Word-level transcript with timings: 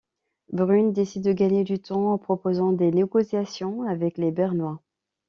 Brune 0.51 0.93
décide 0.93 1.23
de 1.25 1.31
gagner 1.31 1.63
du 1.63 1.77
temps 1.79 2.11
en 2.11 2.17
proposant 2.17 2.71
des 2.73 2.89
négociations 2.89 3.83
avec 3.83 4.17
les 4.17 4.31
Bernois. 4.31 4.81